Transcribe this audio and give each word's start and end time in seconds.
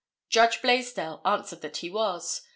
Judge 0.31 0.63
Blaisdell 0.63 1.21
answered 1.23 1.61
that 1.61 1.77
he 1.77 1.91
was. 1.91 2.41